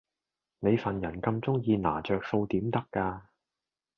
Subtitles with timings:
[0.61, 3.29] 你份人咁鐘意拿着數點得架